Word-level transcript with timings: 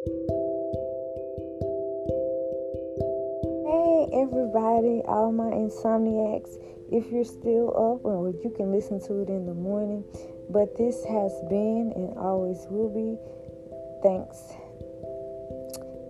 Hey 0.00 0.08
everybody, 4.16 5.04
all 5.04 5.30
my 5.30 5.52
insomniacs. 5.52 6.56
If 6.90 7.12
you're 7.12 7.28
still 7.28 7.68
up, 7.68 8.00
or 8.06 8.30
you 8.30 8.48
can 8.56 8.72
listen 8.72 8.98
to 9.08 9.20
it 9.20 9.28
in 9.28 9.44
the 9.44 9.52
morning. 9.52 10.02
But 10.48 10.74
this 10.78 11.04
has 11.04 11.32
been 11.50 11.92
and 11.94 12.16
always 12.16 12.64
will 12.70 12.88
be 12.88 13.20
thanks 14.00 14.40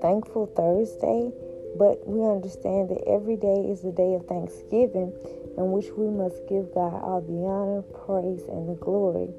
thankful 0.00 0.46
Thursday. 0.54 1.32
But 1.76 2.06
we 2.06 2.22
understand 2.22 2.90
that 2.90 3.02
every 3.10 3.34
day 3.34 3.66
is 3.66 3.82
the 3.82 3.90
day 3.90 4.14
of 4.14 4.24
Thanksgiving 4.26 5.10
in 5.58 5.72
which 5.72 5.90
we 5.98 6.06
must 6.06 6.46
give 6.46 6.72
God 6.72 6.94
all 7.02 7.22
the 7.22 7.42
honor, 7.42 7.82
praise, 8.06 8.46
and 8.46 8.68
the 8.68 8.78
glory 8.78 9.34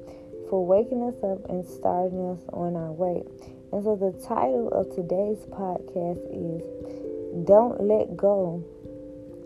for 0.52 0.66
waking 0.66 1.00
us 1.08 1.16
up 1.24 1.48
and 1.48 1.64
starting 1.64 2.28
us 2.28 2.44
on 2.52 2.76
our 2.76 2.92
way. 2.92 3.24
And 3.72 3.80
so 3.80 3.96
the 3.96 4.12
title 4.20 4.68
of 4.68 4.84
today's 4.92 5.48
podcast 5.48 6.20
is 6.28 6.60
Don't 7.48 7.80
Let 7.80 8.20
Go 8.20 8.60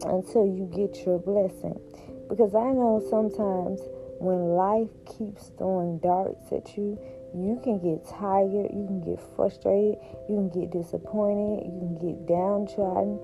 Until 0.02 0.42
You 0.42 0.66
Get 0.66 1.06
Your 1.06 1.23
Blessing. 1.23 1.78
Because 2.27 2.59
I 2.59 2.74
know 2.74 2.98
sometimes 3.06 3.87
when 4.19 4.59
life 4.59 4.91
keeps 5.06 5.55
throwing 5.55 6.02
darts 6.02 6.50
at 6.50 6.74
you, 6.77 6.98
you 7.30 7.62
can 7.62 7.78
get 7.78 8.02
tired, 8.11 8.75
you 8.75 8.91
can 8.91 8.98
get 8.98 9.23
frustrated, 9.38 10.02
you 10.27 10.34
can 10.34 10.50
get 10.50 10.75
disappointed, 10.75 11.70
you 11.70 11.86
can 11.86 11.98
get 12.02 12.27
downtrodden, 12.27 13.23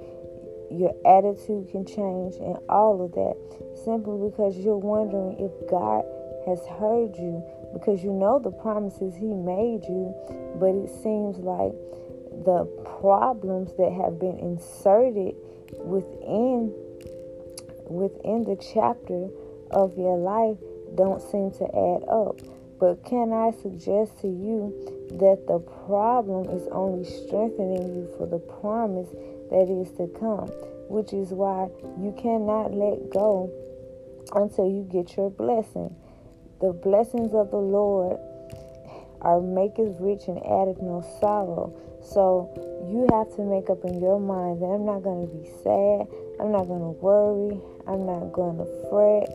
your 0.71 0.95
attitude 1.03 1.67
can 1.75 1.83
change, 1.83 2.39
and 2.39 2.63
all 2.71 3.03
of 3.03 3.11
that 3.19 3.35
simply 3.83 4.31
because 4.31 4.55
you're 4.55 4.79
wondering 4.79 5.35
if 5.43 5.51
God 5.67 6.07
has 6.47 6.63
heard 6.79 7.19
you 7.19 7.43
because 7.73 8.03
you 8.03 8.13
know 8.13 8.39
the 8.39 8.51
promises 8.51 9.15
he 9.15 9.33
made 9.33 9.85
you, 9.85 10.15
but 10.61 10.75
it 10.75 10.91
seems 11.03 11.39
like 11.39 11.73
the 12.45 12.65
problems 13.01 13.73
that 13.77 13.93
have 13.93 14.19
been 14.19 14.39
inserted 14.39 15.35
within 15.85 16.73
within 17.89 18.45
the 18.45 18.57
chapter 18.73 19.29
of 19.71 19.97
your 19.99 20.17
life 20.17 20.57
don't 20.95 21.21
seem 21.21 21.51
to 21.51 21.65
add 21.65 22.09
up. 22.09 22.41
But 22.79 23.05
can 23.05 23.33
I 23.33 23.53
suggest 23.63 24.21
to 24.23 24.29
you 24.29 24.73
that 25.19 25.47
the 25.47 25.59
problem 25.87 26.49
is 26.51 26.67
only 26.73 27.05
strengthening 27.05 27.95
you 27.95 28.09
for 28.17 28.27
the 28.27 28.39
promise 28.39 29.09
that 29.51 29.69
is 29.71 29.91
to 29.99 30.09
come, 30.19 30.49
which 30.89 31.13
is 31.13 31.31
why 31.31 31.69
you 32.01 32.15
cannot 32.19 32.75
let 32.75 33.11
go 33.11 33.51
until 34.35 34.69
you 34.69 34.83
get 34.91 35.17
your 35.17 35.31
blessing. 35.31 35.95
The 36.63 36.73
blessings 36.73 37.35
of 37.35 37.51
the 37.51 37.59
Lord 37.59 38.21
are 39.21 39.41
maketh 39.41 39.99
rich 39.99 40.29
and 40.29 40.39
addeth 40.39 40.81
no 40.81 41.03
sorrow. 41.19 41.75
So 42.01 42.55
you 42.87 43.03
have 43.11 43.35
to 43.35 43.43
make 43.43 43.69
up 43.69 43.83
in 43.83 43.99
your 43.99 44.21
mind 44.21 44.63
that 44.63 44.71
I'm 44.71 44.87
not 44.87 45.03
going 45.03 45.27
to 45.27 45.33
be 45.35 45.43
sad. 45.67 46.07
I'm 46.39 46.55
not 46.55 46.71
going 46.71 46.87
to 46.87 46.95
worry. 47.03 47.59
I'm 47.91 48.07
not 48.07 48.31
going 48.31 48.63
to 48.63 48.69
fret. 48.87 49.27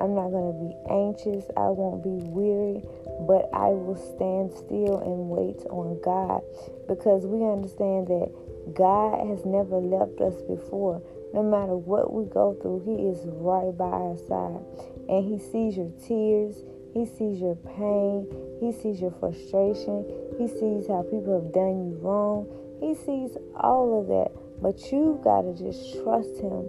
I'm 0.00 0.14
not 0.14 0.30
going 0.30 0.46
to 0.46 0.58
be 0.62 0.72
anxious. 0.86 1.50
I 1.56 1.74
won't 1.74 2.06
be 2.06 2.22
weary, 2.30 2.86
but 3.26 3.50
I 3.50 3.74
will 3.74 3.98
stand 3.98 4.54
still 4.54 5.02
and 5.02 5.26
wait 5.26 5.66
on 5.66 5.98
God 6.06 6.46
because 6.86 7.26
we 7.26 7.42
understand 7.42 8.06
that 8.14 8.30
God 8.74 9.26
has 9.26 9.44
never 9.44 9.78
left 9.78 10.20
us 10.20 10.38
before. 10.42 11.02
No 11.32 11.42
matter 11.42 11.76
what 11.76 12.12
we 12.12 12.24
go 12.26 12.54
through, 12.62 12.86
He 12.86 13.10
is 13.10 13.26
right 13.26 13.74
by 13.76 13.90
our 13.90 14.16
side. 14.30 14.62
And 15.08 15.24
He 15.24 15.38
sees 15.38 15.76
your 15.76 15.90
tears, 16.06 16.62
he 16.96 17.04
sees 17.04 17.42
your 17.42 17.56
pain. 17.76 18.24
He 18.58 18.72
sees 18.72 19.02
your 19.02 19.10
frustration. 19.20 20.00
He 20.38 20.48
sees 20.48 20.88
how 20.88 21.02
people 21.02 21.36
have 21.36 21.52
done 21.52 21.92
you 21.92 21.98
wrong. 22.00 22.48
He 22.80 22.94
sees 22.94 23.36
all 23.54 24.00
of 24.00 24.08
that. 24.08 24.32
But 24.62 24.80
you've 24.90 25.20
got 25.20 25.42
to 25.42 25.52
just 25.52 26.00
trust 26.00 26.40
Him 26.40 26.64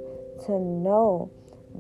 to 0.48 0.52
know 0.60 1.32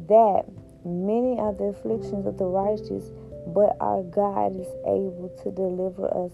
that 0.08 0.48
many 0.88 1.36
are 1.44 1.52
the 1.52 1.76
afflictions 1.76 2.26
of 2.26 2.38
the 2.38 2.48
righteous, 2.48 3.12
but 3.52 3.76
our 3.84 4.04
God 4.04 4.56
is 4.56 4.72
able 4.88 5.28
to 5.44 5.52
deliver 5.52 6.08
us 6.08 6.32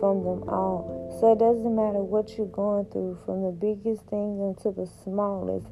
from 0.00 0.20
them 0.20 0.44
all. 0.52 1.16
So 1.18 1.32
it 1.32 1.38
doesn't 1.38 1.74
matter 1.74 2.04
what 2.04 2.36
you're 2.36 2.46
going 2.52 2.84
through, 2.92 3.16
from 3.24 3.40
the 3.40 3.56
biggest 3.56 4.04
thing 4.12 4.36
unto 4.36 4.68
the 4.68 4.84
smallest, 5.00 5.64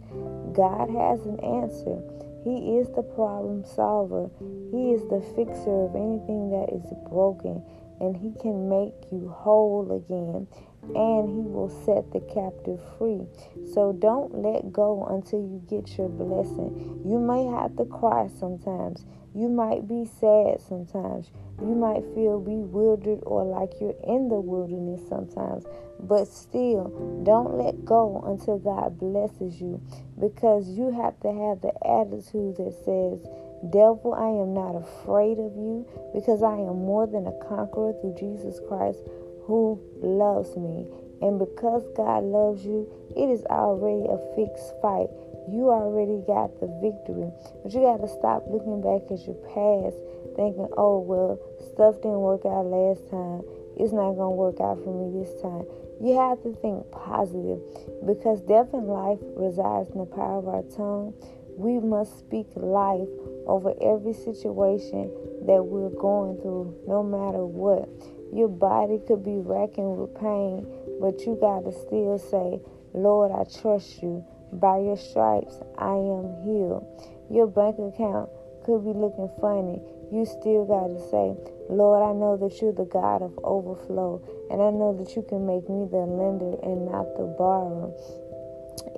God 0.57 0.89
has 0.89 1.21
an 1.29 1.37
answer. 1.45 2.01
He 2.45 2.79
is 2.79 2.89
the 2.91 3.03
problem 3.03 3.65
solver. 3.65 4.29
He 4.71 4.93
is 4.93 5.03
the 5.09 5.23
fixer 5.35 5.85
of 5.85 5.95
anything 5.95 6.51
that 6.51 6.75
is 6.75 6.93
broken. 7.09 7.63
And 8.01 8.17
He 8.17 8.33
can 8.41 8.69
make 8.69 8.95
you 9.13 9.29
whole 9.29 9.93
again. 9.93 10.49
And 10.83 11.29
He 11.29 11.43
will 11.47 11.71
set 11.85 12.11
the 12.13 12.21
captive 12.33 12.81
free. 12.99 13.27
So 13.73 13.93
don't 13.93 14.43
let 14.43 14.73
go 14.73 15.07
until 15.07 15.41
you 15.41 15.63
get 15.69 15.97
your 15.97 16.09
blessing. 16.09 17.03
You 17.07 17.21
may 17.21 17.45
have 17.47 17.77
to 17.77 17.85
cry 17.85 18.29
sometimes. 18.41 19.07
You 19.35 19.49
might 19.49 19.89
be 19.89 20.05
sad 20.05 20.61
sometimes. 20.61 21.31
You 21.61 21.75
might 21.75 22.05
feel 22.15 22.41
bewildered 22.41 23.21
or 23.23 23.45
like 23.45 23.81
you're 23.81 23.97
in 24.05 24.29
the 24.29 24.41
wilderness 24.41 25.01
sometimes. 25.09 25.65
But 26.01 26.27
still, 26.27 26.89
don't 27.25 27.57
let 27.57 27.85
go 27.85 28.23
until 28.27 28.59
God 28.59 28.99
blesses 28.99 29.61
you 29.61 29.81
because 30.19 30.69
you 30.69 30.91
have 30.91 31.19
to 31.21 31.29
have 31.29 31.63
the 31.63 31.73
attitude 31.87 32.57
that 32.57 32.75
says, 32.85 33.25
Devil, 33.71 34.13
I 34.13 34.29
am 34.43 34.53
not 34.53 34.75
afraid 34.75 35.39
of 35.39 35.55
you 35.55 35.87
because 36.13 36.43
I 36.43 36.55
am 36.55 36.85
more 36.85 37.07
than 37.07 37.27
a 37.27 37.45
conqueror 37.47 37.95
through 38.01 38.17
Jesus 38.19 38.61
Christ 38.69 38.99
who 39.47 39.81
loves 40.03 40.57
me. 40.57 40.87
And 41.23 41.39
because 41.39 41.87
God 41.97 42.25
loves 42.25 42.67
you, 42.67 42.91
it 43.17 43.31
is 43.31 43.45
already 43.45 44.11
a 44.11 44.19
fixed 44.35 44.75
fight. 44.83 45.09
You 45.51 45.71
already 45.71 46.23
got 46.27 46.61
the 46.61 46.71
victory. 46.79 47.31
But 47.63 47.73
you 47.75 47.83
got 47.83 47.99
to 47.99 48.09
stop 48.09 48.45
looking 48.47 48.81
back 48.81 49.11
at 49.11 49.27
your 49.27 49.39
past 49.51 49.99
thinking, 50.37 50.69
oh, 50.77 51.01
well, 51.01 51.39
stuff 51.73 51.97
didn't 51.97 52.23
work 52.23 52.47
out 52.47 52.67
last 52.67 53.09
time. 53.11 53.43
It's 53.77 53.93
not 53.93 54.15
going 54.15 54.33
to 54.33 54.39
work 54.39 54.61
out 54.61 54.83
for 54.85 54.93
me 54.93 55.11
this 55.19 55.33
time. 55.43 55.65
You 56.01 56.19
have 56.19 56.43
to 56.43 56.55
think 56.61 56.91
positive 56.91 57.61
because 58.07 58.41
death 58.43 58.73
and 58.73 58.89
life 58.89 59.19
resides 59.37 59.91
in 59.91 59.99
the 59.99 60.07
power 60.07 60.39
of 60.39 60.49
our 60.49 60.63
tongue. 60.75 61.15
We 61.57 61.79
must 61.79 62.19
speak 62.19 62.49
life 62.57 63.09
over 63.47 63.75
every 63.81 64.15
situation 64.15 65.11
that 65.47 65.63
we're 65.63 65.91
going 65.91 66.41
through, 66.41 66.75
no 66.87 67.03
matter 67.03 67.45
what. 67.45 67.89
Your 68.33 68.49
body 68.49 69.01
could 69.07 69.23
be 69.23 69.37
racking 69.39 69.97
with 69.97 70.15
pain, 70.17 70.67
but 71.01 71.21
you 71.27 71.37
got 71.39 71.65
to 71.65 71.73
still 71.73 72.19
say, 72.19 72.61
Lord, 72.95 73.31
I 73.31 73.45
trust 73.45 74.03
you. 74.03 74.25
By 74.53 74.79
your 74.79 74.99
stripes, 74.99 75.57
I 75.79 75.95
am 75.95 76.45
healed. 76.45 76.85
Your 77.31 77.47
bank 77.47 77.79
account 77.79 78.29
could 78.65 78.85
be 78.85 78.93
looking 78.93 79.31
funny. 79.41 79.81
You 80.13 80.27
still 80.27 80.67
got 80.67 80.89
to 80.89 81.01
say, 81.09 81.33
Lord, 81.71 82.03
I 82.05 82.13
know 82.13 82.37
that 82.37 82.61
you're 82.61 82.77
the 82.77 82.85
God 82.85 83.23
of 83.23 83.33
overflow, 83.43 84.21
and 84.51 84.61
I 84.61 84.71
know 84.71 84.93
that 84.99 85.17
you 85.17 85.23
can 85.23 85.47
make 85.47 85.69
me 85.71 85.89
the 85.89 86.05
lender 86.05 86.61
and 86.63 86.85
not 86.85 87.17
the 87.17 87.33
borrower. 87.39 87.97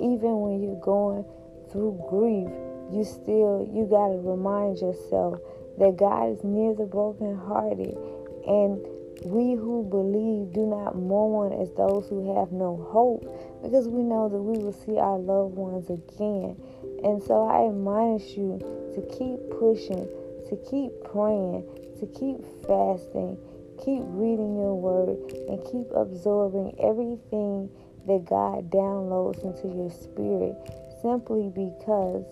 Even 0.03 0.43
when 0.43 0.61
you're 0.61 0.81
going 0.83 1.25
through 1.71 2.03
grief, 2.11 2.51
you 2.91 3.05
still 3.05 3.63
you 3.71 3.87
got 3.87 4.09
to 4.09 4.19
remind 4.19 4.79
yourself 4.79 5.39
that 5.79 5.97
God 5.97 6.31
is 6.31 6.43
near 6.43 6.75
the 6.75 6.85
brokenhearted, 6.85 7.95
and 8.47 8.83
we 9.25 9.55
who 9.55 9.87
believe 9.89 10.53
do 10.53 10.67
not 10.67 10.97
mourn 10.97 11.53
as 11.53 11.71
those 11.79 12.09
who 12.09 12.37
have 12.37 12.53
no 12.53 12.77
hope, 12.91 13.23
because 13.65 13.89
we 13.89 14.03
know 14.03 14.29
that 14.29 14.37
we 14.37 14.61
will 14.61 14.77
see 14.77 15.01
our 15.01 15.17
loved 15.17 15.57
ones 15.57 15.89
again. 15.89 16.53
And 17.01 17.23
so 17.25 17.49
I 17.49 17.65
admonish 17.73 18.37
you 18.37 18.61
to 18.93 19.01
keep 19.09 19.41
pushing, 19.57 20.05
to 20.53 20.55
keep 20.69 20.93
praying, 21.09 21.65
to 21.97 22.05
keep 22.13 22.45
fasting, 22.69 23.41
keep 23.81 24.05
reading 24.13 24.61
your 24.61 24.77
word, 24.77 25.17
and 25.49 25.65
keep 25.65 25.89
absorbing 25.97 26.77
everything 26.77 27.73
that 28.05 28.29
God 28.29 28.69
downloads 28.69 29.41
into 29.41 29.73
your 29.73 29.89
spirit 29.89 30.53
simply 31.01 31.49
because 31.49 32.29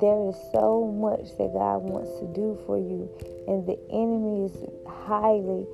there 0.00 0.32
is 0.32 0.36
so 0.56 0.88
much 0.88 1.36
that 1.36 1.52
God 1.52 1.84
wants 1.84 2.08
to 2.24 2.26
do 2.32 2.56
for 2.64 2.80
you, 2.80 3.04
and 3.48 3.68
the 3.68 3.76
enemy 3.92 4.48
is 4.48 4.56
highly 4.88 5.68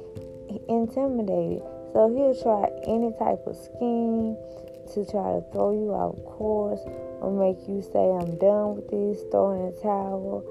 intimidated. 0.66 1.62
So 1.94 2.10
he'll 2.10 2.34
try 2.34 2.66
any 2.90 3.14
type 3.22 3.46
of 3.46 3.54
scheme 3.54 4.34
to 4.94 5.04
try 5.04 5.32
to 5.34 5.44
throw 5.52 5.72
you 5.72 5.94
out 5.94 6.16
course 6.24 6.80
or 7.20 7.30
make 7.30 7.68
you 7.68 7.82
say, 7.82 7.98
I'm 7.98 8.38
done 8.38 8.76
with 8.76 8.88
this, 8.90 9.24
throw 9.30 9.52
in 9.52 9.72
a 9.72 9.82
towel, 9.82 10.44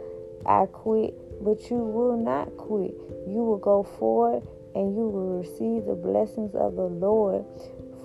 I 0.46 0.66
quit. 0.68 1.14
But 1.44 1.70
you 1.70 1.78
will 1.78 2.18
not 2.18 2.56
quit. 2.58 2.96
You 3.28 3.44
will 3.44 3.58
go 3.58 3.84
forward 3.84 4.42
and 4.74 4.96
you 4.96 5.08
will 5.08 5.40
receive 5.40 5.86
the 5.86 5.96
blessings 5.96 6.56
of 6.56 6.76
the 6.76 6.88
Lord 6.88 7.46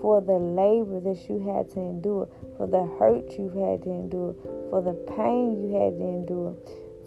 for 0.00 0.20
the 0.20 0.38
labor 0.38 1.00
that 1.00 1.28
you 1.28 1.38
had 1.38 1.70
to 1.72 1.80
endure, 1.80 2.28
for 2.56 2.66
the 2.66 2.86
hurt 2.98 3.38
you 3.38 3.50
had 3.50 3.82
to 3.84 3.90
endure, 3.90 4.34
for 4.70 4.80
the 4.80 4.94
pain 5.16 5.60
you 5.60 5.76
had 5.76 5.98
to 5.98 6.04
endure, 6.04 6.56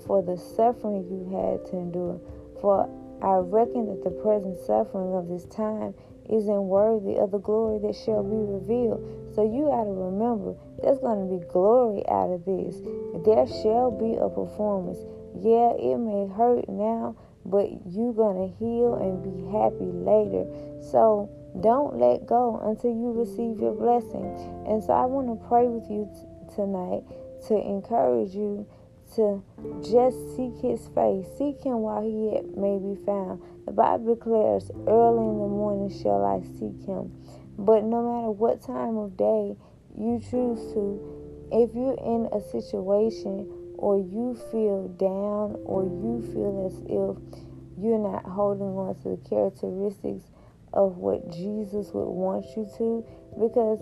for 0.05 0.21
the 0.21 0.37
suffering 0.37 1.03
you 1.09 1.25
had 1.33 1.65
to 1.71 1.77
endure. 1.77 2.19
For 2.61 2.87
I 3.21 3.35
reckon 3.37 3.87
that 3.87 4.03
the 4.03 4.11
present 4.11 4.57
suffering 4.59 5.15
of 5.15 5.27
this 5.27 5.45
time 5.45 5.93
isn't 6.29 6.67
worthy 6.67 7.17
of 7.17 7.31
the 7.31 7.39
glory 7.39 7.79
that 7.79 7.95
shall 7.95 8.23
be 8.23 8.37
revealed. 8.37 9.01
So 9.35 9.43
you 9.43 9.67
got 9.67 9.83
to 9.83 9.91
remember, 9.91 10.55
there's 10.81 10.99
going 10.99 11.25
to 11.25 11.29
be 11.29 11.43
glory 11.51 12.03
out 12.07 12.31
of 12.31 12.45
this. 12.45 12.79
There 13.25 13.47
shall 13.63 13.91
be 13.91 14.15
a 14.15 14.29
performance. 14.29 14.99
Yeah, 15.35 15.73
it 15.75 15.97
may 15.97 16.27
hurt 16.29 16.69
now, 16.69 17.15
but 17.45 17.67
you're 17.89 18.13
going 18.13 18.47
to 18.47 18.49
heal 18.55 18.95
and 18.95 19.23
be 19.25 19.35
happy 19.51 19.89
later. 19.89 20.45
So 20.79 21.29
don't 21.61 21.97
let 21.97 22.25
go 22.25 22.61
until 22.63 22.91
you 22.91 23.11
receive 23.11 23.59
your 23.59 23.73
blessing. 23.73 24.25
And 24.67 24.83
so 24.83 24.93
I 24.93 25.05
want 25.05 25.27
to 25.27 25.47
pray 25.47 25.67
with 25.67 25.89
you 25.89 26.09
t- 26.13 26.55
tonight 26.55 27.03
to 27.47 27.55
encourage 27.57 28.33
you 28.33 28.65
to 29.15 29.43
just 29.81 30.17
seek 30.35 30.55
his 30.61 30.87
face. 30.89 31.27
Seek 31.37 31.63
him 31.63 31.79
while 31.79 32.01
he 32.01 32.33
yet 32.33 32.57
may 32.57 32.77
be 32.79 32.95
found. 33.05 33.41
The 33.65 33.71
Bible 33.71 34.15
declares, 34.15 34.69
early 34.87 35.23
in 35.23 35.39
the 35.39 35.47
morning 35.47 35.89
shall 35.89 36.23
I 36.23 36.41
seek 36.59 36.85
him. 36.85 37.13
But 37.57 37.83
no 37.83 38.01
matter 38.01 38.31
what 38.31 38.61
time 38.61 38.97
of 38.97 39.15
day 39.15 39.55
you 39.95 40.19
choose 40.19 40.73
to, 40.73 40.99
if 41.51 41.73
you're 41.75 41.99
in 42.01 42.27
a 42.33 42.41
situation 42.49 43.45
or 43.77 43.97
you 43.97 44.35
feel 44.51 44.87
down 44.97 45.55
or 45.65 45.83
you 45.83 46.21
feel 46.33 46.65
as 46.65 46.79
if 46.89 47.17
you're 47.77 47.99
not 47.99 48.25
holding 48.25 48.73
on 48.77 48.95
to 49.03 49.09
the 49.15 49.29
characteristics 49.29 50.25
of 50.73 50.97
what 50.97 51.29
Jesus 51.31 51.91
would 51.93 52.09
want 52.09 52.45
you 52.57 52.65
to, 52.77 53.05
because 53.37 53.79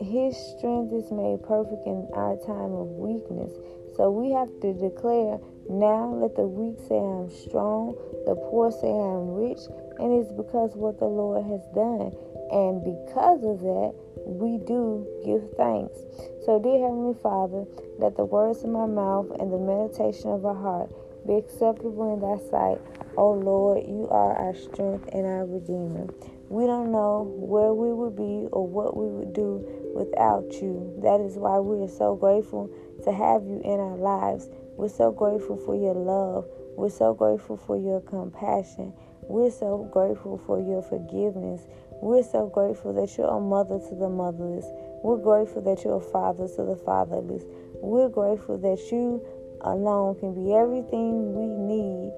his 0.00 0.34
strength 0.34 0.92
is 0.92 1.12
made 1.12 1.38
perfect 1.46 1.86
in 1.86 2.08
our 2.14 2.36
time 2.42 2.74
of 2.74 2.98
weakness. 2.98 3.52
So 3.96 4.10
we 4.10 4.32
have 4.32 4.48
to 4.60 4.74
declare 4.74 5.38
now 5.68 6.12
let 6.12 6.36
the 6.36 6.46
weak 6.46 6.76
say 6.88 6.98
I'm 6.98 7.30
strong, 7.30 7.96
the 8.26 8.34
poor 8.34 8.70
say 8.70 8.90
I'm 8.90 9.32
rich, 9.32 9.64
and 9.98 10.12
it's 10.12 10.32
because 10.32 10.76
what 10.76 10.98
the 10.98 11.08
Lord 11.08 11.44
has 11.46 11.64
done. 11.72 12.12
And 12.52 12.84
because 12.84 13.40
of 13.44 13.64
that, 13.64 13.94
we 14.26 14.58
do 14.58 15.08
give 15.24 15.48
thanks. 15.56 15.96
So, 16.44 16.60
dear 16.60 16.84
Heavenly 16.84 17.16
Father, 17.22 17.64
let 17.98 18.16
the 18.16 18.24
words 18.24 18.62
of 18.64 18.70
my 18.70 18.86
mouth 18.86 19.32
and 19.40 19.52
the 19.52 19.58
meditation 19.58 20.30
of 20.30 20.44
our 20.44 20.54
heart 20.54 20.92
be 21.26 21.34
acceptable 21.34 22.12
in 22.12 22.20
thy 22.20 22.36
sight. 22.50 22.80
O 23.16 23.32
Lord, 23.32 23.86
you 23.88 24.08
are 24.10 24.36
our 24.36 24.54
strength 24.54 25.08
and 25.12 25.24
our 25.24 25.46
Redeemer. 25.46 26.12
We 26.48 26.66
don't 26.66 26.92
know 26.92 27.24
where 27.36 27.72
we 27.72 27.92
would 27.92 28.16
be 28.16 28.48
or 28.52 28.66
what 28.66 28.96
we 28.96 29.08
would 29.08 29.32
do 29.32 29.64
without 29.94 30.52
you. 30.60 30.92
That 31.02 31.20
is 31.20 31.36
why 31.36 31.58
we 31.58 31.82
are 31.84 31.88
so 31.88 32.14
grateful 32.14 32.68
to 33.04 33.12
have 33.12 33.44
you 33.44 33.60
in 33.64 33.80
our 33.80 33.96
lives. 33.96 34.48
We're 34.76 34.88
so 34.88 35.12
grateful 35.12 35.56
for 35.56 35.76
your 35.76 35.94
love. 35.94 36.46
We're 36.76 36.90
so 36.90 37.14
grateful 37.14 37.56
for 37.56 37.76
your 37.76 38.00
compassion. 38.00 38.92
We're 39.22 39.50
so 39.50 39.88
grateful 39.92 40.38
for 40.38 40.60
your 40.60 40.82
forgiveness. 40.82 41.66
We're 42.02 42.24
so 42.24 42.48
grateful 42.48 42.92
that 42.94 43.16
you're 43.16 43.28
a 43.28 43.40
mother 43.40 43.78
to 43.78 43.94
the 43.94 44.08
motherless. 44.08 44.66
We're 45.02 45.22
grateful 45.22 45.62
that 45.62 45.84
you're 45.84 45.96
a 45.96 46.00
father 46.00 46.48
to 46.48 46.62
the 46.64 46.76
fatherless. 46.76 47.44
We're 47.80 48.08
grateful 48.08 48.58
that 48.58 48.80
you 48.90 49.24
alone 49.62 50.18
can 50.18 50.34
be 50.34 50.52
everything 50.52 51.32
we 51.32 51.46
need 51.46 52.12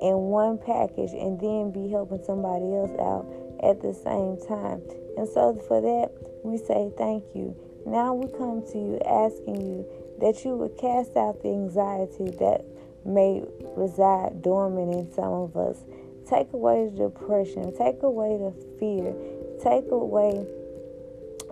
in 0.00 0.16
one 0.28 0.58
package 0.58 1.12
and 1.12 1.40
then 1.40 1.70
be 1.70 1.88
helping 1.90 2.22
somebody 2.24 2.64
else 2.74 2.92
out 3.00 3.26
at 3.62 3.80
the 3.80 3.94
same 3.94 4.36
time. 4.46 4.82
And 5.16 5.28
so 5.28 5.54
for 5.66 5.80
that, 5.80 6.10
we 6.44 6.58
say 6.58 6.90
thank 6.96 7.24
you. 7.34 7.56
Now 7.88 8.12
we 8.12 8.28
come 8.36 8.62
to 8.72 8.78
you 8.78 9.00
asking 9.06 9.60
you 9.62 9.86
that 10.20 10.44
you 10.44 10.56
would 10.56 10.76
cast 10.76 11.16
out 11.16 11.42
the 11.42 11.48
anxiety 11.48 12.30
that 12.38 12.64
may 13.04 13.42
reside 13.76 14.42
dormant 14.42 14.92
in 14.92 15.12
some 15.14 15.32
of 15.32 15.56
us. 15.56 15.78
Take 16.28 16.52
away 16.52 16.90
the 16.90 17.08
depression, 17.08 17.74
take 17.76 18.02
away 18.02 18.36
the 18.36 18.52
fear, 18.78 19.14
take 19.64 19.90
away 19.90 20.44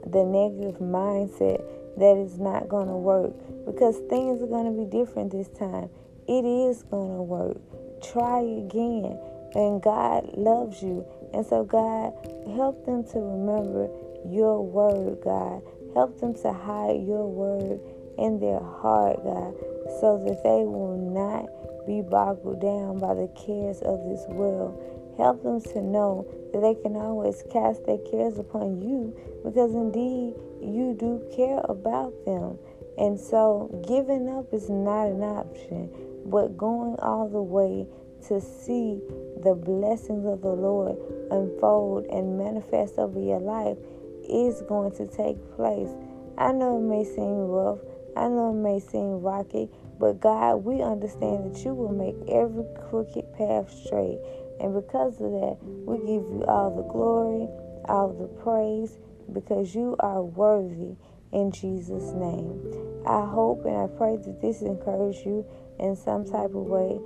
the 0.07 0.25
negative 0.25 0.79
mindset 0.79 1.65
that 1.97 2.17
is 2.19 2.39
not 2.39 2.69
going 2.69 2.89
to 2.89 2.97
work 2.97 3.33
because 3.65 3.97
things 4.11 4.43
are 4.43 4.47
going 4.47 4.67
to 4.67 4.77
be 4.77 4.85
different 4.85 5.33
this 5.33 5.49
time. 5.49 5.89
It 6.29 6.45
is 6.45 6.83
going 6.83 7.17
to 7.17 7.23
work. 7.23 7.57
Try 8.03 8.41
again. 8.41 9.19
And 9.55 9.81
God 9.81 10.37
loves 10.37 10.83
you. 10.83 11.07
And 11.33 11.47
so, 11.47 11.65
God, 11.65 12.13
help 12.55 12.85
them 12.85 13.05
to 13.13 13.19
remember 13.19 13.89
your 14.29 14.63
word, 14.63 15.23
God. 15.25 15.63
Help 15.97 16.21
them 16.21 16.35
to 16.35 16.53
hide 16.53 17.09
your 17.09 17.27
word 17.27 17.81
in 18.19 18.39
their 18.39 18.61
heart, 18.61 19.17
God, 19.25 19.57
so 19.99 20.23
that 20.29 20.43
they 20.45 20.61
will 20.69 21.01
not 21.01 21.49
be 21.87 22.03
boggled 22.03 22.61
down 22.61 22.99
by 22.99 23.15
the 23.15 23.33
cares 23.33 23.81
of 23.81 24.05
this 24.05 24.21
world. 24.29 24.77
Help 25.17 25.43
them 25.43 25.59
to 25.73 25.81
know 25.81 26.29
that 26.53 26.61
they 26.61 26.75
can 26.83 26.97
always 26.97 27.43
cast 27.51 27.87
their 27.87 27.97
cares 28.13 28.37
upon 28.37 28.83
you 28.83 29.17
because 29.43 29.73
indeed 29.73 30.35
you 30.61 30.95
do 31.01 31.25
care 31.35 31.65
about 31.65 32.13
them. 32.27 32.59
And 32.99 33.19
so 33.19 33.73
giving 33.89 34.29
up 34.29 34.53
is 34.53 34.69
not 34.69 35.09
an 35.09 35.23
option, 35.23 35.89
but 36.27 36.59
going 36.59 36.97
all 36.99 37.27
the 37.27 37.41
way 37.41 37.87
to 38.29 38.39
see 38.39 39.01
the 39.43 39.55
blessings 39.55 40.27
of 40.27 40.43
the 40.43 40.53
Lord 40.53 40.99
unfold 41.31 42.05
and 42.13 42.37
manifest 42.37 42.99
over 42.99 43.19
your 43.19 43.41
life 43.41 43.79
is 44.29 44.63
going 44.63 44.93
to 44.97 45.07
take 45.07 45.37
place. 45.57 45.91
I 46.39 46.53
know 46.53 46.79
it 46.79 46.83
may 46.83 47.05
seem 47.05 47.49
rough, 47.49 47.79
I 48.17 48.29
know 48.29 48.51
it 48.51 48.63
may 48.63 48.81
seem 48.81 49.21
rocky, 49.21 49.69
but 49.99 50.21
God, 50.21 50.57
we 50.57 50.83
understand 50.83 51.55
that 51.55 51.65
you 51.65 51.75
will 51.75 51.93
make 51.93 52.17
every 52.29 52.65
crooked 52.89 53.33
path 53.35 53.71
straight. 53.71 54.19
And 54.61 54.75
because 54.75 55.15
of 55.21 55.33
that, 55.33 55.59
we 55.63 55.99
give 55.99 56.25
you 56.29 56.45
all 56.49 56.75
the 56.75 56.83
glory, 56.83 57.49
all 57.89 58.13
the 58.13 58.29
praise, 58.43 58.99
because 59.33 59.75
you 59.75 59.97
are 60.01 60.23
worthy 60.23 60.97
in 61.33 61.51
Jesus' 61.53 62.13
name. 62.13 62.61
I 63.07 63.25
hope 63.27 63.65
and 63.65 63.77
I 63.77 63.87
pray 63.87 64.17
that 64.17 64.41
this 64.41 64.63
encourages 64.63 65.25
you 65.25 65.47
in 65.79 65.95
some 65.95 66.25
type 66.25 66.55
of 66.55 66.67
way 66.67 66.99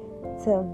to 0.44 0.64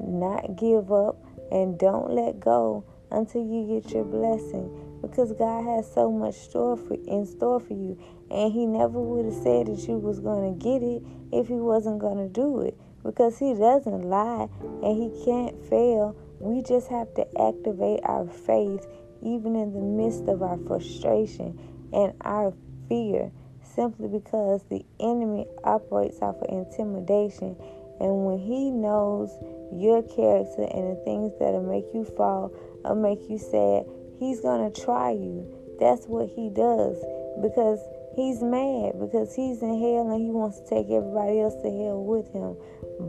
not 0.00 0.56
give 0.56 0.90
up 0.92 1.22
and 1.52 1.78
don't 1.78 2.10
let 2.10 2.40
go 2.40 2.84
until 3.10 3.42
you 3.42 3.80
get 3.80 3.92
your 3.92 4.04
blessing 4.04 4.85
because 5.06 5.32
God 5.32 5.64
has 5.64 5.92
so 5.92 6.10
much 6.10 6.34
store 6.34 6.76
for, 6.76 6.94
in 6.94 7.26
store 7.26 7.60
for 7.60 7.74
you. 7.74 7.98
And 8.30 8.52
he 8.52 8.66
never 8.66 9.00
would 9.00 9.26
have 9.26 9.42
said 9.42 9.66
that 9.66 9.86
you 9.86 9.98
was 9.98 10.20
going 10.20 10.58
to 10.58 10.64
get 10.64 10.82
it 10.82 11.02
if 11.32 11.48
he 11.48 11.54
wasn't 11.54 12.00
going 12.00 12.18
to 12.18 12.32
do 12.32 12.60
it 12.60 12.76
because 13.04 13.38
he 13.38 13.54
doesn't 13.54 14.02
lie 14.02 14.48
and 14.82 14.96
he 14.96 15.24
can't 15.24 15.54
fail. 15.68 16.16
We 16.40 16.62
just 16.62 16.88
have 16.88 17.14
to 17.14 17.26
activate 17.40 18.00
our 18.04 18.26
faith 18.26 18.86
even 19.22 19.56
in 19.56 19.72
the 19.72 19.80
midst 19.80 20.28
of 20.28 20.42
our 20.42 20.58
frustration 20.66 21.58
and 21.92 22.12
our 22.22 22.52
fear 22.88 23.30
simply 23.62 24.08
because 24.08 24.64
the 24.70 24.84
enemy 25.00 25.46
operates 25.64 26.18
off 26.20 26.36
of 26.36 26.48
intimidation. 26.48 27.56
And 28.00 28.26
when 28.26 28.38
he 28.38 28.70
knows 28.70 29.30
your 29.72 30.02
character 30.02 30.62
and 30.62 30.96
the 30.96 31.02
things 31.04 31.32
that'll 31.38 31.62
make 31.62 31.86
you 31.94 32.04
fall 32.04 32.52
or 32.84 32.94
make 32.94 33.28
you 33.28 33.38
sad 33.38 33.86
he's 34.18 34.40
going 34.40 34.72
to 34.72 34.82
try 34.82 35.10
you. 35.10 35.46
That's 35.78 36.06
what 36.06 36.28
he 36.28 36.48
does 36.50 36.96
because 37.42 37.80
he's 38.14 38.42
mad 38.42 38.98
because 38.98 39.34
he's 39.34 39.60
in 39.62 39.78
hell 39.78 40.10
and 40.10 40.20
he 40.20 40.30
wants 40.30 40.60
to 40.60 40.68
take 40.68 40.88
everybody 40.88 41.40
else 41.40 41.54
to 41.62 41.68
hell 41.68 42.02
with 42.02 42.32
him. 42.32 42.56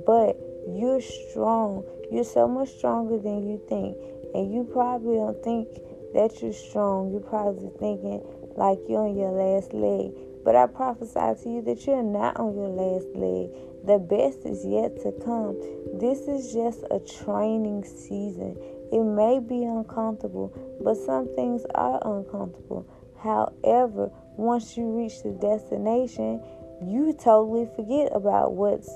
But 0.06 0.36
you're 0.68 1.02
strong. 1.02 1.84
You're 2.12 2.28
so 2.28 2.48
much 2.48 2.70
stronger 2.78 3.18
than 3.18 3.48
you 3.48 3.62
think. 3.70 3.96
And 4.36 4.54
you 4.54 4.68
probably 4.72 5.16
don't 5.16 5.42
think 5.44 5.68
that 6.14 6.42
you're 6.42 6.54
strong. 6.54 7.12
You're 7.12 7.22
probably 7.22 7.72
thinking 7.80 8.22
like 8.56 8.80
you're 8.88 9.08
on 9.08 9.16
your 9.16 9.32
last 9.32 9.74
leg. 9.74 10.12
But 10.44 10.56
I 10.56 10.68
prophesy 10.68 11.44
to 11.44 11.50
you 11.50 11.62
that 11.64 11.86
you're 11.86 12.04
not 12.04 12.38
on 12.38 12.56
your 12.56 12.70
last 12.70 13.08
leg. 13.16 13.52
The 13.86 14.00
best 14.00 14.46
is 14.46 14.66
yet 14.66 15.00
to 15.04 15.12
come. 15.24 15.56
This 16.00 16.28
is 16.28 16.54
just 16.54 16.84
a 16.92 17.00
training 17.00 17.84
season. 17.86 18.58
It 18.92 19.04
may 19.04 19.40
be 19.40 19.64
uncomfortable, 19.64 20.54
but 20.82 20.96
some 20.96 21.34
things 21.36 21.66
are 21.76 22.00
uncomfortable. 22.06 22.88
However, 23.20 24.12
once 24.38 24.78
you 24.78 24.86
reach 24.98 25.24
the 25.24 25.32
destination, 25.32 26.42
you 26.82 27.14
totally 27.14 27.68
forget 27.76 28.16
about 28.16 28.54
what's 28.54 28.90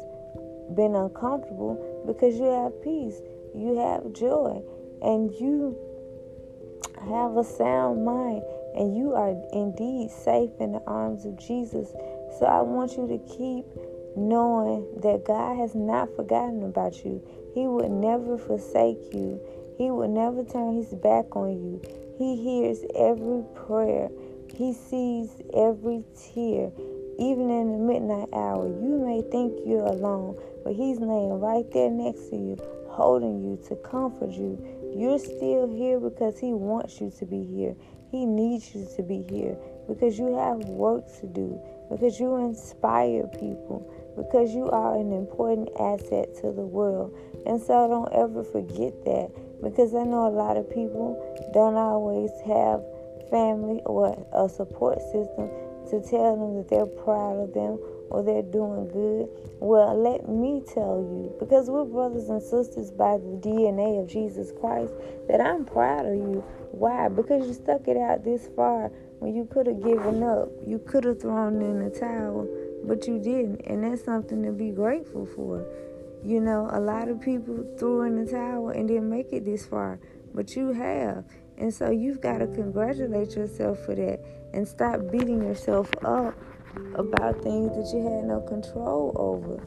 been 0.76 0.96
uncomfortable 0.96 2.04
because 2.06 2.38
you 2.38 2.46
have 2.46 2.82
peace, 2.84 3.20
you 3.56 3.78
have 3.78 4.14
joy, 4.14 4.62
and 5.02 5.32
you 5.40 5.76
have 7.10 7.36
a 7.36 7.44
sound 7.44 8.06
mind, 8.06 8.44
and 8.76 8.96
you 8.96 9.14
are 9.14 9.36
indeed 9.52 10.12
safe 10.12 10.52
in 10.60 10.72
the 10.72 10.84
arms 10.86 11.26
of 11.26 11.38
Jesus. 11.38 11.92
So 12.40 12.46
I 12.46 12.62
want 12.62 12.96
you 12.96 13.08
to 13.08 13.18
keep 13.36 13.66
knowing 14.16 14.88
that 15.02 15.26
God 15.26 15.58
has 15.58 15.74
not 15.76 16.16
forgotten 16.16 16.64
about 16.64 17.04
you. 17.04 17.22
He 17.54 17.68
would 17.68 17.92
never 17.92 18.38
forsake 18.38 19.14
you. 19.14 19.40
He 19.82 19.90
will 19.90 20.10
never 20.10 20.44
turn 20.44 20.76
his 20.76 20.94
back 20.94 21.36
on 21.36 21.58
you. 21.58 21.82
He 22.20 22.36
hears 22.36 22.86
every 22.96 23.42
prayer. 23.66 24.12
He 24.54 24.74
sees 24.74 25.32
every 25.58 26.04
tear. 26.14 26.72
Even 27.18 27.50
in 27.50 27.72
the 27.72 27.80
midnight 27.80 28.30
hour, 28.32 28.68
you 28.68 29.02
may 29.04 29.24
think 29.32 29.58
you're 29.66 29.88
alone, 29.88 30.38
but 30.64 30.76
he's 30.76 31.00
laying 31.00 31.40
right 31.40 31.66
there 31.72 31.90
next 31.90 32.30
to 32.30 32.36
you, 32.36 32.58
holding 32.90 33.42
you 33.42 33.58
to 33.70 33.76
comfort 33.78 34.30
you 34.30 34.62
You're 34.96 35.18
still 35.18 35.68
here 35.68 36.00
because 36.00 36.38
He 36.38 36.54
wants 36.54 37.02
you 37.02 37.12
to 37.18 37.26
be 37.26 37.44
here. 37.44 37.76
He 38.12 38.28
needs 38.28 38.76
you 38.76 38.88
to 38.98 39.02
be 39.02 39.24
here 39.24 39.58
because 39.88 40.20
you 40.20 40.36
have 40.36 40.60
work 40.66 41.06
to 41.22 41.28
do, 41.28 41.60
because 41.90 42.20
you 42.20 42.36
inspire 42.36 43.26
people, 43.40 43.82
because 44.16 44.54
you 44.54 44.70
are 44.70 44.96
an 44.98 45.12
important 45.12 45.70
asset 45.80 46.36
to 46.42 46.52
the 46.52 46.62
world. 46.62 47.18
And 47.48 47.60
so 47.60 47.88
don't 47.88 48.14
ever 48.14 48.44
forget 48.44 48.94
that 49.06 49.32
because 49.62 49.94
I 49.96 50.04
know 50.04 50.28
a 50.28 50.34
lot 50.34 50.58
of 50.58 50.70
people 50.70 51.16
don't 51.54 51.76
always 51.76 52.32
have 52.46 52.84
family 53.30 53.82
or 53.86 54.18
a 54.34 54.50
support 54.50 55.00
system 55.02 55.50
to 55.90 56.02
tell 56.02 56.38
them 56.38 56.56
that 56.58 56.68
they're 56.70 56.86
proud 56.86 57.38
of 57.40 57.54
them 57.54 57.80
or 58.10 58.24
they're 58.24 58.44
doing 58.44 58.88
good. 58.90 59.30
Well, 59.60 59.98
let 59.98 60.28
me 60.28 60.62
tell 60.68 61.00
you, 61.00 61.34
because 61.40 61.70
we're 61.70 61.86
brothers 61.86 62.30
and 62.30 62.42
sisters 62.42 62.92
by 62.92 63.18
the 63.18 63.40
DNA 63.40 64.02
of 64.02 64.10
Jesus 64.10 64.52
Christ, 64.60 64.94
that 65.28 65.40
I'm 65.40 65.66
proud 65.66 66.06
of 66.06 66.16
you. 66.16 66.44
Why? 66.72 67.08
Because 67.08 67.48
you 67.48 67.54
stuck 67.54 67.88
it 67.88 67.98
out 67.98 68.24
this 68.24 68.50
far 68.56 68.92
when 69.20 69.34
you 69.36 69.46
could 69.46 69.68
have 69.68 69.82
given 69.84 70.24
up. 70.24 70.50
You 70.66 70.80
could 70.80 71.04
have 71.06 71.22
thrown 71.22 71.62
in 71.62 71.84
the 71.84 71.90
towel, 71.90 72.48
but 72.84 73.08
you 73.08 73.18
didn't. 73.18 73.62
And 73.62 73.84
that's 73.84 74.04
something 74.04 74.44
to 74.44 74.52
be 74.52 74.72
grateful 74.72 75.26
for. 75.26 75.66
You 76.24 76.40
know, 76.40 76.70
a 76.72 76.80
lot 76.80 77.08
of 77.08 77.20
people 77.20 77.66
threw 77.78 78.04
in 78.04 78.24
the 78.24 78.32
towel 78.32 78.70
and 78.70 78.88
didn't 78.88 79.10
make 79.10 79.28
it 79.32 79.46
this 79.46 79.66
far, 79.66 80.00
but 80.34 80.56
you 80.56 80.72
have. 80.72 81.26
And 81.58 81.74
so 81.74 81.90
you've 81.90 82.22
got 82.22 82.40
to 82.40 82.48
congratulate 82.48 83.36
yourself 83.36 83.84
for 83.86 83.96
that 83.96 84.20
and 84.54 84.68
stop 84.68 85.00
beating 85.12 85.42
yourself 85.42 85.90
up 86.04 86.36
about 86.96 87.42
things 87.44 87.76
that 87.76 87.96
you 87.96 88.04
had 88.04 88.26
no 88.26 88.42
control 88.42 89.14
over. 89.16 89.62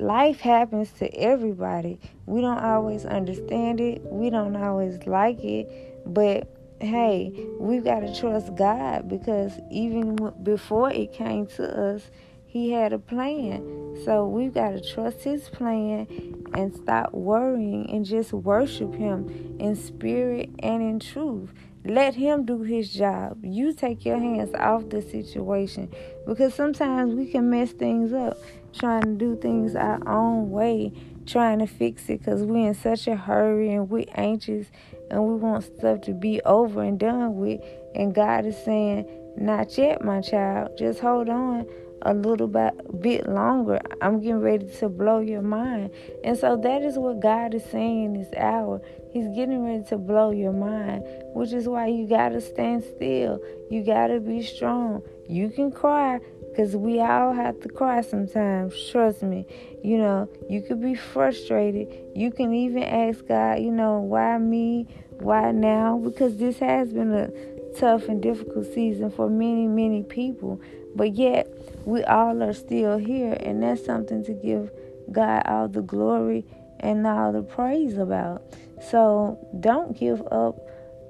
Life 0.00 0.40
happens 0.40 0.90
to 0.98 1.08
everybody. 1.14 2.00
We 2.26 2.40
don't 2.40 2.58
always 2.58 3.04
understand 3.04 3.80
it, 3.80 4.02
we 4.04 4.30
don't 4.30 4.56
always 4.56 5.06
like 5.06 5.42
it, 5.44 6.02
but 6.06 6.48
hey, 6.80 7.32
we've 7.58 7.84
got 7.84 8.00
to 8.00 8.14
trust 8.18 8.54
God 8.56 9.08
because 9.08 9.52
even 9.70 10.16
before 10.42 10.90
it 10.90 11.12
came 11.12 11.46
to 11.46 11.94
us, 11.94 12.10
He 12.54 12.70
had 12.70 12.92
a 12.92 13.00
plan. 13.00 13.96
So 14.04 14.28
we've 14.28 14.54
got 14.54 14.70
to 14.70 14.80
trust 14.80 15.24
His 15.24 15.48
plan 15.48 16.06
and 16.54 16.72
stop 16.72 17.12
worrying 17.12 17.90
and 17.90 18.04
just 18.04 18.32
worship 18.32 18.94
Him 18.94 19.56
in 19.58 19.74
spirit 19.74 20.50
and 20.60 20.80
in 20.80 21.00
truth. 21.00 21.52
Let 21.84 22.14
him 22.14 22.46
do 22.46 22.62
his 22.62 22.90
job. 22.94 23.44
You 23.44 23.74
take 23.74 24.06
your 24.06 24.18
hands 24.18 24.54
off 24.54 24.88
the 24.88 25.02
situation 25.02 25.92
because 26.26 26.54
sometimes 26.54 27.14
we 27.14 27.26
can 27.26 27.50
mess 27.50 27.72
things 27.72 28.14
up 28.14 28.38
trying 28.72 29.02
to 29.02 29.14
do 29.16 29.36
things 29.36 29.76
our 29.76 30.00
own 30.08 30.50
way, 30.50 30.92
trying 31.26 31.58
to 31.58 31.66
fix 31.66 32.08
it 32.08 32.20
because 32.20 32.42
we're 32.42 32.68
in 32.68 32.74
such 32.74 33.06
a 33.06 33.16
hurry 33.16 33.74
and 33.74 33.90
we're 33.90 34.06
anxious 34.14 34.68
and 35.10 35.22
we 35.24 35.34
want 35.34 35.64
stuff 35.64 36.00
to 36.02 36.14
be 36.14 36.40
over 36.46 36.82
and 36.82 36.98
done 36.98 37.36
with. 37.36 37.60
And 37.94 38.14
God 38.14 38.46
is 38.46 38.56
saying, 38.64 39.06
Not 39.36 39.76
yet, 39.76 40.02
my 40.02 40.22
child. 40.22 40.78
Just 40.78 41.00
hold 41.00 41.28
on 41.28 41.66
a 42.04 42.14
little 42.14 42.46
bit, 42.46 42.74
bit 43.00 43.28
longer. 43.28 43.80
I'm 44.00 44.20
getting 44.20 44.40
ready 44.40 44.66
to 44.78 44.88
blow 44.88 45.20
your 45.20 45.42
mind. 45.42 45.90
And 46.22 46.36
so 46.38 46.56
that 46.56 46.82
is 46.82 46.98
what 46.98 47.20
God 47.20 47.54
is 47.54 47.64
saying 47.64 48.14
this 48.14 48.32
hour. 48.36 48.80
He's 49.12 49.28
getting 49.28 49.64
ready 49.64 49.84
to 49.90 49.98
blow 49.98 50.30
your 50.30 50.52
mind, 50.52 51.04
which 51.34 51.52
is 51.52 51.68
why 51.68 51.86
you 51.86 52.06
got 52.06 52.30
to 52.30 52.40
stand 52.40 52.84
still. 52.84 53.40
You 53.70 53.84
got 53.84 54.08
to 54.08 54.20
be 54.20 54.42
strong. 54.42 55.02
You 55.28 55.50
can 55.50 55.70
cry 55.70 56.20
because 56.50 56.76
we 56.76 57.00
all 57.00 57.32
have 57.32 57.60
to 57.60 57.68
cry 57.68 58.00
sometimes. 58.02 58.74
Trust 58.90 59.22
me. 59.22 59.46
You 59.82 59.98
know, 59.98 60.28
you 60.48 60.62
could 60.62 60.80
be 60.80 60.94
frustrated. 60.94 61.88
You 62.14 62.30
can 62.30 62.52
even 62.52 62.82
ask 62.82 63.26
God, 63.26 63.60
you 63.60 63.70
know, 63.70 63.98
why 63.98 64.38
me? 64.38 64.88
Why 65.20 65.52
now? 65.52 65.98
Because 65.98 66.36
this 66.36 66.58
has 66.58 66.92
been 66.92 67.12
a 67.12 67.30
tough 67.78 68.08
and 68.08 68.22
difficult 68.22 68.66
season 68.72 69.10
for 69.10 69.28
many, 69.28 69.66
many 69.66 70.02
people. 70.02 70.60
But 70.94 71.14
yet, 71.14 71.48
we 71.84 72.04
all 72.04 72.42
are 72.42 72.52
still 72.52 72.98
here, 72.98 73.36
and 73.40 73.62
that's 73.62 73.84
something 73.84 74.24
to 74.24 74.32
give 74.32 74.70
God 75.10 75.42
all 75.46 75.68
the 75.68 75.82
glory 75.82 76.44
and 76.80 77.06
all 77.06 77.32
the 77.32 77.42
praise 77.42 77.98
about. 77.98 78.42
So 78.90 79.38
don't 79.60 79.98
give 79.98 80.20
up 80.30 80.56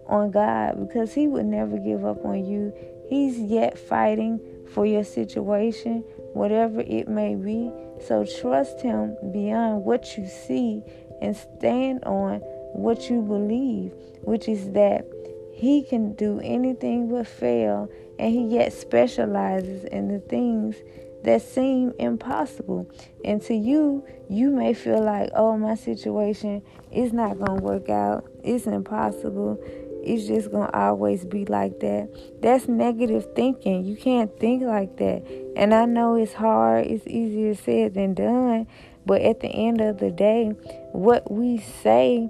on 0.07 0.31
God 0.31 0.79
because 0.79 1.13
He 1.13 1.27
would 1.27 1.47
never 1.47 1.79
give 1.79 2.05
up 2.05 2.25
on 2.25 2.45
you. 2.45 2.73
He's 3.09 3.39
yet 3.39 3.79
fighting 3.79 4.41
for 4.73 4.87
your 4.87 5.05
situation, 5.05 6.01
whatever 6.33 6.81
it 6.81 7.09
may 7.09 7.35
be. 7.35 7.71
So 8.07 8.25
trust 8.41 8.81
Him 8.81 9.17
beyond 9.33 9.85
what 9.85 10.17
you 10.17 10.27
see 10.27 10.83
and 11.21 11.37
stand 11.37 12.05
on 12.05 12.41
what 12.73 13.09
you 13.09 13.23
believe, 13.23 13.93
which 14.23 14.49
is 14.49 14.73
that 14.73 15.07
He 15.55 15.85
can 15.85 16.15
do 16.15 16.41
anything 16.41 17.09
but 17.09 17.27
fail 17.27 17.89
and 18.19 18.33
he 18.33 18.45
yet 18.47 18.73
specializes 18.73 19.85
in 19.85 20.09
the 20.09 20.19
things 20.19 20.77
that 21.23 21.43
seem 21.43 21.93
impossible. 21.99 22.91
And 23.25 23.41
to 23.43 23.55
you, 23.55 24.05
you 24.29 24.51
may 24.51 24.75
feel 24.75 25.03
like, 25.03 25.31
oh, 25.35 25.57
my 25.57 25.75
situation 25.75 26.63
is 26.93 27.13
not 27.13 27.39
going 27.39 27.59
to 27.59 27.65
work 27.65 27.89
out. 27.89 28.29
It's 28.43 28.67
impossible. 28.67 29.59
It's 30.05 30.27
just 30.27 30.51
going 30.51 30.71
to 30.71 30.79
always 30.79 31.25
be 31.25 31.47
like 31.47 31.81
that. 31.81 32.09
That's 32.43 32.69
negative 32.69 33.27
thinking. 33.35 33.85
You 33.85 33.97
can't 33.97 34.39
think 34.39 34.63
like 34.63 34.97
that. 34.99 35.25
And 35.57 35.73
I 35.73 35.87
know 35.87 36.17
it's 36.17 36.35
hard, 36.35 36.87
it's 36.87 37.07
easier 37.07 37.55
said 37.55 37.95
than 37.95 38.15
done. 38.15 38.67
But 39.07 39.23
at 39.23 39.41
the 39.41 39.49
end 39.49 39.81
of 39.81 39.99
the 39.99 40.11
day, 40.11 40.49
what 40.93 41.31
we 41.31 41.59
say 41.59 42.29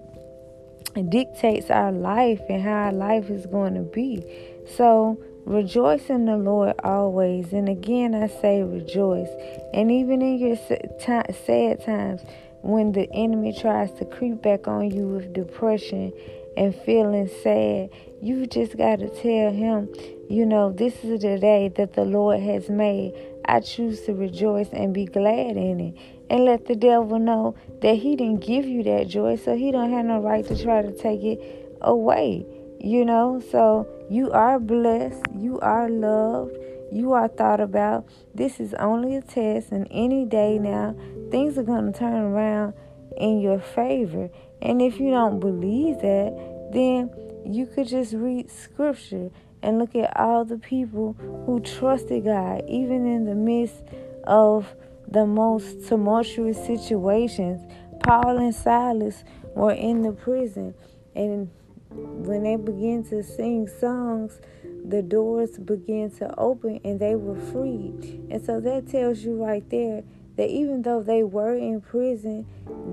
dictates 1.02 1.70
our 1.70 1.92
life 1.92 2.40
and 2.48 2.62
how 2.62 2.86
our 2.86 2.92
life 2.92 3.30
is 3.30 3.46
going 3.46 3.74
to 3.74 3.82
be. 3.82 4.24
So, 4.76 5.18
Rejoice 5.46 6.08
in 6.08 6.24
the 6.24 6.38
Lord 6.38 6.74
always. 6.82 7.52
And 7.52 7.68
again, 7.68 8.14
I 8.14 8.28
say 8.28 8.62
rejoice. 8.62 9.28
And 9.74 9.90
even 9.90 10.22
in 10.22 10.38
your 10.38 10.56
sad 10.56 11.84
times, 11.84 12.22
when 12.62 12.92
the 12.92 13.10
enemy 13.12 13.52
tries 13.52 13.92
to 13.98 14.06
creep 14.06 14.40
back 14.40 14.66
on 14.66 14.90
you 14.90 15.06
with 15.06 15.34
depression 15.34 16.14
and 16.56 16.74
feeling 16.74 17.28
sad, 17.42 17.90
you 18.22 18.46
just 18.46 18.78
got 18.78 19.00
to 19.00 19.08
tell 19.10 19.52
him, 19.52 19.92
you 20.30 20.46
know, 20.46 20.72
this 20.72 21.04
is 21.04 21.20
the 21.20 21.38
day 21.38 21.70
that 21.76 21.92
the 21.92 22.06
Lord 22.06 22.40
has 22.40 22.70
made. 22.70 23.12
I 23.46 23.60
choose 23.60 24.02
to 24.02 24.14
rejoice 24.14 24.68
and 24.72 24.94
be 24.94 25.04
glad 25.04 25.56
in 25.56 25.80
it. 25.80 25.94
And 26.30 26.44
let 26.44 26.66
the 26.66 26.74
devil 26.74 27.18
know 27.18 27.54
that 27.82 27.96
he 27.96 28.16
didn't 28.16 28.44
give 28.44 28.64
you 28.64 28.82
that 28.84 29.08
joy, 29.08 29.36
so 29.36 29.54
he 29.54 29.70
don't 29.70 29.92
have 29.92 30.06
no 30.06 30.20
right 30.20 30.46
to 30.46 30.62
try 30.62 30.82
to 30.82 30.92
take 30.92 31.22
it 31.22 31.76
away. 31.80 32.46
You 32.80 33.04
know, 33.04 33.42
so 33.50 33.86
you 34.10 34.30
are 34.32 34.58
blessed, 34.58 35.22
you 35.34 35.60
are 35.60 35.88
loved, 35.88 36.56
you 36.92 37.12
are 37.12 37.28
thought 37.28 37.60
about. 37.60 38.08
This 38.34 38.60
is 38.60 38.74
only 38.74 39.16
a 39.16 39.22
test, 39.22 39.72
and 39.72 39.86
any 39.90 40.24
day 40.24 40.58
now, 40.58 40.96
things 41.30 41.58
are 41.58 41.62
going 41.62 41.92
to 41.92 41.98
turn 41.98 42.14
around 42.14 42.74
in 43.16 43.40
your 43.40 43.58
favor. 43.58 44.30
And 44.62 44.80
if 44.80 44.98
you 44.98 45.10
don't 45.10 45.40
believe 45.40 45.98
that, 46.00 46.70
then 46.72 47.10
you 47.44 47.66
could 47.66 47.86
just 47.86 48.14
read 48.14 48.50
scripture 48.50 49.30
and 49.64 49.78
look 49.78 49.96
at 49.96 50.14
all 50.16 50.44
the 50.44 50.58
people 50.58 51.14
who 51.46 51.58
trusted 51.60 52.24
God, 52.24 52.62
even 52.68 53.06
in 53.06 53.24
the 53.24 53.34
midst 53.34 53.82
of 54.24 54.74
the 55.08 55.26
most 55.26 55.88
tumultuous 55.88 56.58
situations. 56.64 57.60
Paul 58.02 58.36
and 58.36 58.54
Silas 58.54 59.24
were 59.54 59.72
in 59.72 60.02
the 60.02 60.12
prison, 60.12 60.74
and 61.16 61.50
when 61.90 62.42
they 62.42 62.56
began 62.56 63.04
to 63.04 63.22
sing 63.22 63.66
songs, 63.80 64.40
the 64.84 65.00
doors 65.00 65.58
began 65.58 66.10
to 66.10 66.34
open 66.38 66.80
and 66.84 67.00
they 67.00 67.14
were 67.14 67.40
freed. 67.52 68.26
And 68.30 68.44
so 68.44 68.60
that 68.60 68.88
tells 68.88 69.20
you 69.20 69.42
right 69.42 69.68
there 69.70 70.02
that 70.36 70.48
even 70.50 70.82
though 70.82 71.02
they 71.02 71.22
were 71.22 71.56
in 71.56 71.80
prison, 71.80 72.46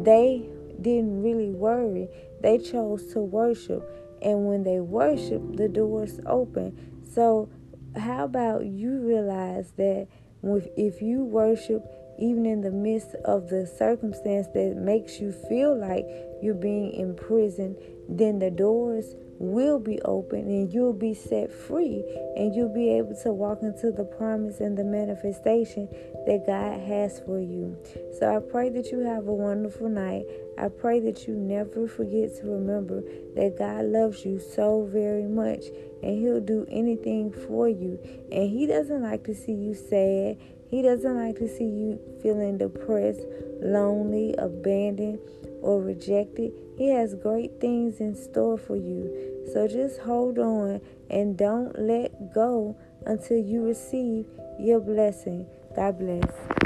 they 0.04 0.48
didn't 0.80 1.22
really 1.22 1.50
worry. 1.50 2.08
They 2.42 2.60
chose 2.60 3.12
to 3.14 3.20
worship. 3.20 4.01
And 4.22 4.48
when 4.48 4.64
they 4.64 4.80
worship, 4.80 5.56
the 5.56 5.68
doors 5.68 6.20
open. 6.26 7.02
So, 7.14 7.50
how 7.96 8.24
about 8.26 8.66
you 8.66 9.00
realize 9.00 9.72
that 9.78 10.08
if 10.44 11.02
you 11.02 11.24
worship, 11.24 11.84
even 12.20 12.46
in 12.46 12.62
the 12.62 12.72
midst 12.72 13.16
of 13.26 13.50
the 13.50 13.66
circumstance 13.66 14.48
that 14.54 14.76
makes 14.78 15.20
you 15.20 15.32
feel 15.32 15.78
like 15.78 16.06
you're 16.42 16.54
being 16.54 16.94
imprisoned, 16.94 17.76
then 18.08 18.40
the 18.40 18.52
doors 18.52 19.16
will 19.42 19.80
be 19.80 20.00
open 20.04 20.40
and 20.42 20.72
you'll 20.72 20.94
be 20.94 21.16
set 21.16 21.52
free 21.52 22.04
and 22.38 22.54
you'll 22.54 22.74
be 22.74 22.92
able 22.92 23.16
to 23.16 23.34
walk 23.34 23.64
into 23.64 23.92
the 23.92 24.04
promise 24.04 24.60
and 24.60 24.78
the 24.78 24.84
manifestation 24.84 25.90
that 26.28 26.46
God 26.46 26.80
has 26.80 27.20
for 27.22 27.40
you. 27.40 27.76
So 28.20 28.36
I 28.36 28.40
pray 28.40 28.70
that 28.70 28.92
you 28.92 29.00
have 29.00 29.28
a 29.28 29.34
wonderful 29.34 29.90
night. 29.90 30.26
I 30.60 30.68
pray 30.68 31.00
that 31.02 31.28
you 31.28 31.34
never 31.34 31.88
forget 31.88 32.36
to 32.38 32.48
remember 32.48 33.02
that 33.36 33.56
God 33.58 33.86
loves 33.86 34.24
you 34.24 34.40
so 34.40 34.88
very 34.92 35.28
much 35.28 35.66
and 36.04 36.20
He'll 36.20 36.40
do 36.40 36.68
anything 36.70 37.32
for 37.32 37.68
you. 37.68 38.00
And 38.32 38.50
He 38.50 38.68
doesn't 38.68 39.02
like 39.02 39.24
to 39.24 39.34
see 39.34 39.54
you 39.54 39.74
sad. 39.74 40.38
He 40.70 40.82
doesn't 40.82 41.18
like 41.18 41.38
to 41.38 41.48
see 41.48 41.66
you 41.66 42.00
feeling 42.22 42.60
depressed, 42.60 43.26
lonely, 43.60 44.36
abandoned, 44.38 45.20
or 45.62 45.82
rejected. 45.82 46.54
He 46.78 46.90
has 46.90 47.14
great 47.16 47.60
things 47.60 48.00
in 48.00 48.16
store 48.16 48.58
for 48.58 48.76
you. 48.76 49.31
So 49.54 49.68
just 49.68 50.00
hold 50.00 50.40
on 50.40 50.80
and 51.10 51.38
don't 51.38 51.78
let 51.78 52.34
go 52.34 52.78
until 53.06 53.38
you 53.38 53.64
receive 53.66 54.26
your 54.60 54.80
blessing. 54.80 55.46
God 55.76 56.00
bless. 56.00 56.61